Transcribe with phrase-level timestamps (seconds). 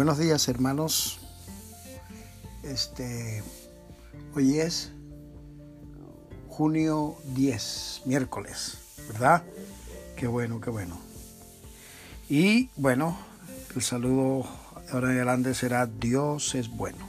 [0.00, 1.18] Buenos días, hermanos.
[2.62, 3.42] Este
[4.34, 4.92] hoy es
[6.48, 8.78] junio 10, miércoles,
[9.12, 9.42] ¿verdad?
[10.16, 10.98] Qué bueno, qué bueno.
[12.30, 13.18] Y bueno,
[13.76, 14.46] el saludo
[14.90, 17.06] ahora en adelante será Dios es bueno.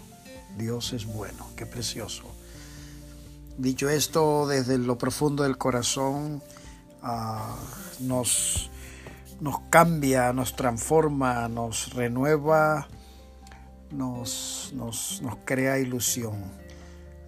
[0.57, 2.23] Dios es bueno, qué precioso.
[3.57, 6.43] Dicho esto, desde lo profundo del corazón,
[7.03, 8.69] uh, nos
[9.41, 12.87] nos cambia, nos transforma, nos renueva,
[13.89, 16.35] nos, nos, crea ilusión.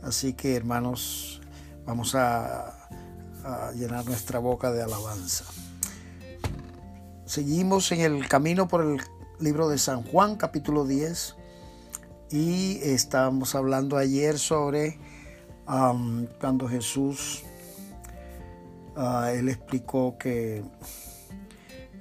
[0.03, 1.41] Así que hermanos,
[1.85, 2.79] vamos a,
[3.75, 5.43] llenar nuestra boca de alabanza.
[7.25, 9.01] Seguimos en el camino por el
[9.39, 11.35] libro de San Juan, capítulo 10,
[12.29, 14.99] y estábamos hablando ayer sobre
[15.65, 17.43] cuando Jesús,
[18.95, 20.63] uh, él explicó que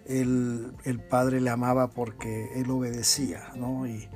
[0.06, 0.74] el,
[1.08, 3.86] padre le amaba porque él obedecía, ¿no?
[3.86, 4.08] Y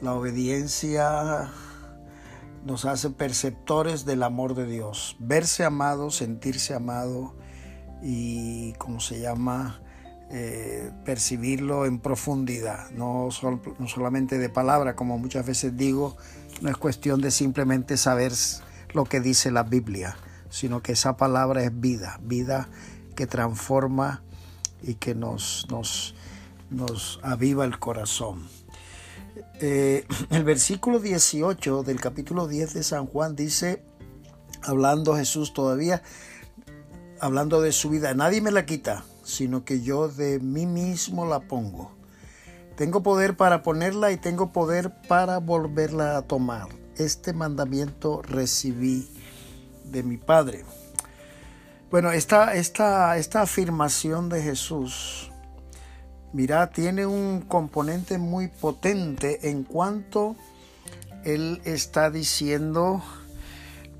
[0.00, 1.50] la obediencia
[2.64, 5.16] nos hace perceptores del amor de Dios.
[5.20, 7.36] Verse amado, sentirse amado
[8.02, 9.80] y, como se llama,
[10.30, 13.28] eh, percibirlo en profundidad, no,
[13.78, 16.16] no solamente de palabra, como muchas veces digo,
[16.60, 18.32] no es cuestión de simplemente saber
[18.92, 20.16] lo que dice la Biblia,
[20.48, 22.68] sino que esa palabra es vida, vida
[23.14, 24.22] que transforma
[24.86, 26.14] y que nos, nos,
[26.70, 28.48] nos aviva el corazón.
[29.60, 33.82] Eh, el versículo 18 del capítulo 10 de San Juan dice,
[34.62, 36.02] hablando Jesús todavía,
[37.20, 41.40] hablando de su vida, nadie me la quita, sino que yo de mí mismo la
[41.40, 41.90] pongo.
[42.76, 46.68] Tengo poder para ponerla y tengo poder para volverla a tomar.
[46.96, 49.08] Este mandamiento recibí
[49.84, 50.64] de mi Padre.
[51.88, 55.30] Bueno, esta, esta, esta afirmación de Jesús,
[56.32, 60.34] mira, tiene un componente muy potente en cuanto
[61.24, 63.04] él está diciendo,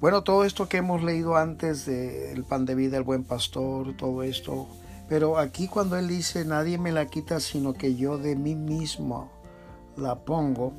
[0.00, 4.24] bueno, todo esto que hemos leído antes del pan de vida, el buen pastor, todo
[4.24, 4.66] esto,
[5.08, 9.30] pero aquí cuando él dice, nadie me la quita, sino que yo de mí mismo
[9.96, 10.72] la pongo,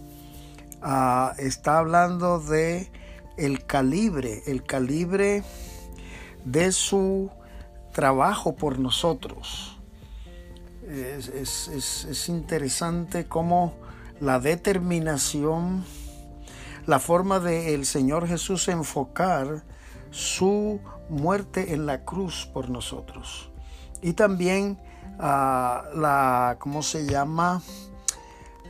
[0.82, 2.92] ah, está hablando de
[3.38, 5.46] el calibre, el calibre
[6.52, 7.30] de su
[7.94, 9.78] trabajo por nosotros.
[10.88, 13.74] Es, interesante cómo
[14.22, 15.84] la determinación,
[16.86, 19.64] la forma de el Señor Jesús enfocar
[20.12, 23.52] su muerte en la cruz por nosotros.
[24.02, 24.80] Y también
[25.20, 27.62] ah, la, ¿cómo se llama?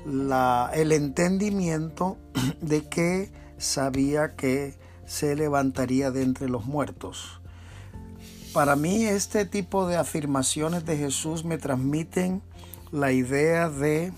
[0.05, 2.17] La, el entendimiento
[2.61, 7.39] de que sabía que se levantaría de entre los muertos.
[8.57, 12.41] Para mí este tipo de afirmaciones de Jesús me transmiten
[12.91, 14.11] la idea de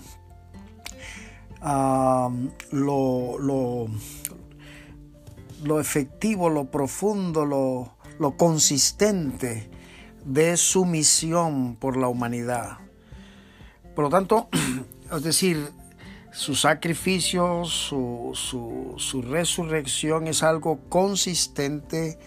[2.70, 3.90] lo,
[5.78, 9.68] efectivo, lo profundo, lo, consistente
[10.24, 12.78] de su misión por la humanidad.
[13.94, 14.48] Por lo tanto,
[15.14, 15.70] es decir,
[16.32, 18.32] su sacrificio, su,
[19.22, 22.18] resurrección es algo consistente,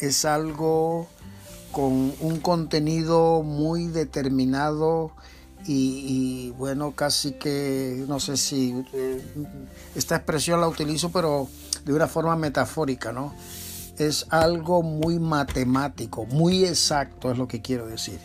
[0.00, 1.06] es algo
[1.72, 5.12] con un contenido muy determinado
[5.66, 9.20] y, bueno, casi que, no sé si eh,
[9.94, 11.48] esta expresión la utilizo, pero
[11.84, 13.34] de una forma metafórica, ¿no?
[13.98, 18.20] Es algo muy matemático, muy exacto es lo que quiero decir.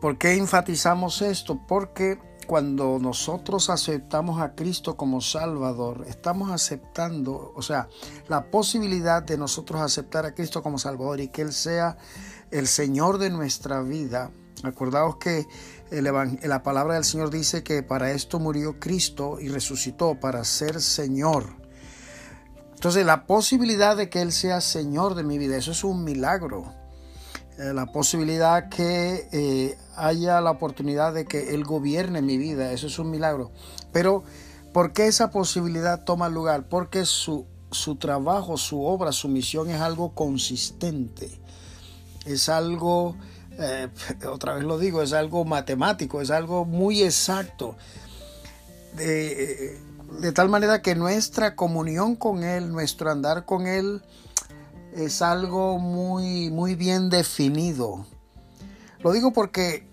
[0.00, 1.60] ¿Por qué enfatizamos esto?
[1.66, 7.88] Porque cuando nosotros aceptamos a Cristo como Salvador, estamos aceptando, o sea,
[8.28, 11.96] la posibilidad de nosotros aceptar a Cristo como Salvador y que Él sea
[12.50, 14.30] el Señor de nuestra vida.
[14.62, 15.46] Acordaos que
[15.90, 21.56] la palabra del Señor dice que para esto murió Cristo y resucitó, para ser Señor.
[22.74, 26.81] Entonces la posibilidad de que Él sea Señor de mi vida, eso es un milagro.
[27.58, 32.86] Eh, la posibilidad que eh, haya la oportunidad de que Él gobierne mi vida, eso
[32.86, 33.50] es un milagro.
[33.92, 34.24] Pero,
[34.72, 36.66] ¿por qué esa posibilidad toma lugar?
[36.68, 41.30] Porque su, su trabajo, su obra, su misión es algo consistente,
[42.24, 43.16] es algo,
[43.58, 43.88] eh,
[44.30, 47.76] otra vez lo digo, es algo matemático, es algo muy exacto.
[48.96, 49.78] De,
[50.20, 54.02] de tal manera que nuestra comunión con Él, nuestro andar con Él,
[54.92, 58.06] es algo muy, muy bien definido.
[59.00, 59.86] Lo digo porque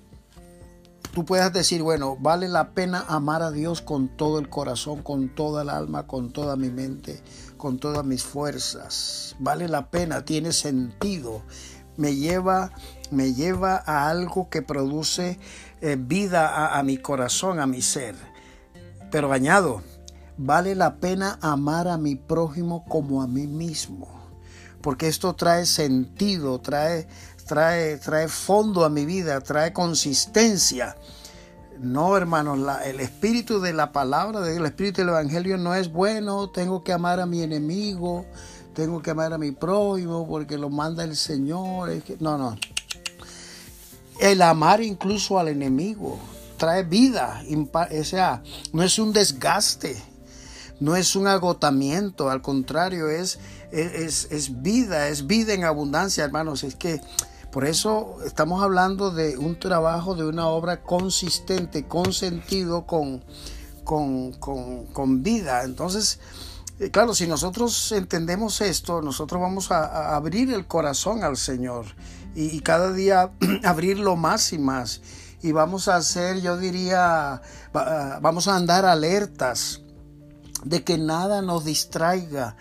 [1.14, 5.30] tú puedes decir, bueno, vale la pena amar a Dios con todo el corazón, con
[5.30, 7.22] toda el alma, con toda mi mente,
[7.58, 9.36] con todas mis fuerzas.
[9.40, 11.42] Vale la pena, tiene sentido.
[11.98, 12.72] Me lleva,
[13.12, 15.40] me lleva a algo que produce
[15.82, 18.16] eh, vida a mi corazón, a mi ser.
[19.12, 19.82] Pero añado,
[20.38, 24.08] vale la pena amar a mi prójimo como a mí mismo,
[24.82, 27.08] porque esto trae sentido, trae,
[27.46, 30.96] trae, trae fondo a mi vida, trae consistencia.
[31.80, 36.84] No, hermanos, el espíritu de la palabra, el espíritu del evangelio no es bueno, tengo
[36.84, 38.26] que amar a mi enemigo,
[38.74, 41.92] tengo que amar a mi prójimo porque lo manda el Señor.
[42.20, 42.58] no, no.
[44.20, 46.20] El amar incluso al enemigo
[46.58, 47.42] trae vida,
[47.74, 48.44] o sea,
[48.74, 49.96] no es un desgaste,
[50.82, 53.40] no es un agotamiento, al contrario, es,
[53.72, 56.64] es, es vida, es vida en abundancia, hermanos.
[56.64, 57.02] Es que
[57.52, 63.24] por eso estamos hablando de un trabajo, de una obra consistente, con sentido, con,
[63.84, 65.64] con, con, vida.
[65.64, 66.20] Entonces,
[66.80, 71.86] eh, claro, si nosotros entendemos esto, nosotros vamos a, abrir el corazón al Señor
[72.36, 73.32] y, y, cada día
[73.64, 75.02] abrirlo más y más.
[75.42, 77.42] Y vamos a hacer, yo diría,
[77.74, 79.82] vamos a andar alertas
[80.64, 82.58] de que nada nos distraiga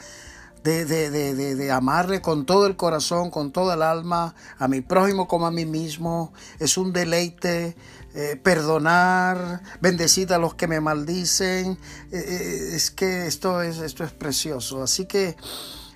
[0.68, 5.50] de, amarle con todo el corazón, con toda el alma, a mi prójimo como a
[5.50, 6.32] mí mismo.
[6.58, 7.76] Es un deleite
[8.14, 11.78] eh, perdonar, bendecir a los que me maldicen.
[12.12, 14.82] Eh, eh, es que esto es, esto es precioso.
[14.82, 15.36] Así que,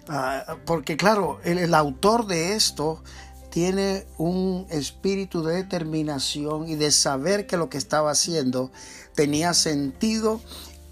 [0.08, 3.02] ah, porque claro, el, el autor de esto
[3.50, 8.72] tiene un espíritu de determinación y de saber que lo que estaba haciendo
[9.14, 10.40] tenía sentido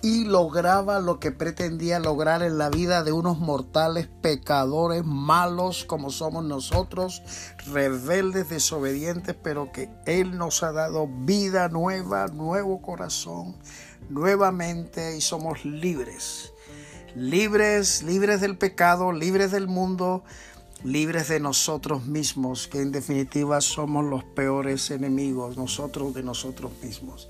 [0.03, 6.11] y lograba lo que pretendía lograr en la vida de unos mortales pecadores malos como
[6.11, 7.23] somos nosotros,
[7.71, 13.57] rebeldes, desobedientes, pero que Él nos ha dado vida nueva, nuevo corazón,
[14.09, 16.53] nuevamente y somos libres.
[17.15, 20.25] Libres, libres del pecado, libres del mundo,
[20.85, 27.29] libres de nosotros mismos, que en definitiva somos los peores enemigos, nosotros de nosotros mismos.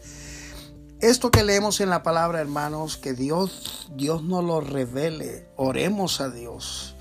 [1.00, 5.48] Esto que leemos en la palabra, hermanos, que Dios, Dios nos lo revele.
[5.56, 6.94] Oremos a Dios.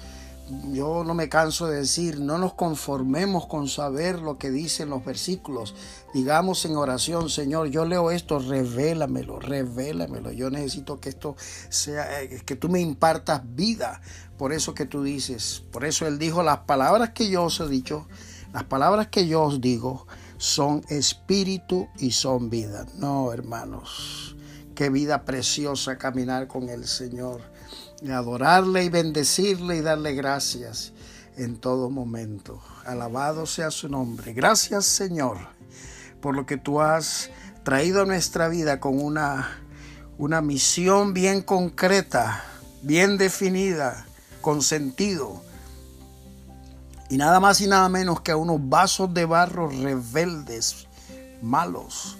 [0.71, 5.03] Yo no me canso de decir, no nos conformemos con saber lo que dicen los
[5.03, 5.75] versículos.
[6.13, 10.31] Digamos en oración, Señor, yo leo esto, revélamelo, revélamelo.
[10.31, 11.35] Yo necesito que esto
[11.67, 13.99] sea, eh, que tú me impartas vida.
[14.37, 17.67] Por eso que tú dices, por eso Él dijo, las palabras que yo os he
[17.67, 18.07] dicho,
[18.53, 20.07] las palabras que yo os digo,
[20.39, 22.85] son espíritu y son vida.
[22.95, 24.37] No, hermanos,
[24.73, 27.41] qué vida preciosa caminar con el Señor,
[28.01, 30.93] y adorarle y bendecirle y darle gracias
[31.35, 32.61] en todo momento.
[32.85, 34.31] Alabado sea su nombre.
[34.31, 35.37] Gracias, Señor,
[36.21, 37.29] por lo que tú has
[37.63, 39.61] traído a nuestra vida con una,
[40.17, 42.45] una misión bien concreta,
[42.81, 44.05] bien definida,
[44.39, 45.48] con sentido
[47.09, 50.87] y nada más y nada menos que a unos vasos de barro rebeldes,
[51.41, 52.17] malos.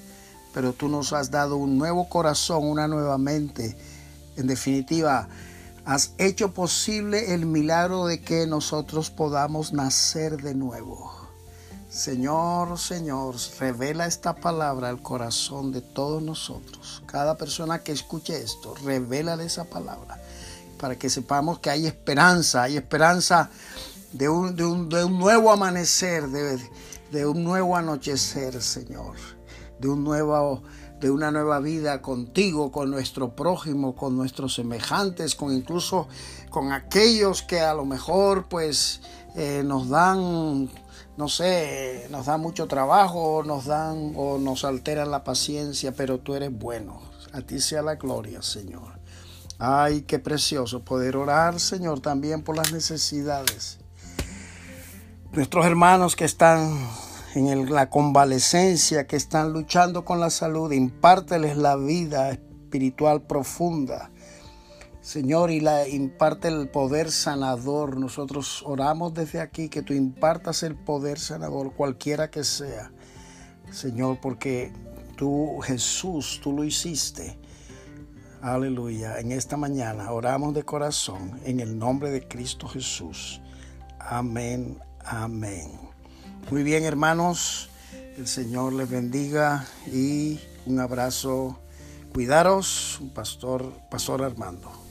[0.54, 3.78] Pero tú nos has dado un nuevo corazón, una nueva mente.
[4.36, 5.28] En definitiva,
[5.86, 11.14] has hecho posible el milagro de que nosotros podamos nacer de nuevo.
[11.90, 17.04] Señor, Señor, revela esta palabra al corazón de todos nosotros.
[17.06, 20.20] Cada persona que escuche esto, revela esa palabra
[20.80, 23.50] para que sepamos que hay esperanza, hay esperanza
[24.14, 26.60] de un, de un, de un nuevo amanecer, de,
[27.12, 29.16] de, un nuevo anochecer, Señor,
[29.80, 30.64] de, un nuevo,
[31.00, 36.08] de una nueva vida contigo, con nuestro prójimo, con nuestros semejantes, con incluso
[36.50, 39.02] con aquellos que a lo mejor pues
[39.36, 40.70] eh, nos dan,
[41.18, 46.34] no sé, nos dan mucho trabajo, nos dan o nos alteran la paciencia, pero tú
[46.34, 47.02] eres bueno.
[47.32, 48.98] A ti sea la gloria, Señor.
[49.60, 53.79] Ay, qué precioso poder orar, Señor, también por las necesidades
[55.32, 56.88] nuestros hermanos que están
[57.36, 64.12] en la convalecencia, que están luchando con la salud, impárteles la vida espiritual profunda.
[65.02, 67.98] Señor, y la imparte el poder sanador.
[67.98, 72.92] Nosotros oramos desde aquí que tú impartas el poder sanador, cualquiera que sea.
[73.72, 74.74] Señor, porque
[75.16, 77.40] tú, Jesús, tú lo hiciste.
[78.42, 79.20] Aleluya.
[79.20, 83.42] En esta mañana oramos de corazón en el nombre de Cristo Jesús.
[84.00, 85.72] Amén, Amén.
[86.52, 87.70] Muy bien, hermanos.
[88.18, 91.60] El Señor les bendiga y un abrazo.
[92.14, 94.89] Cuidaros, Pastor, Pastor Armando.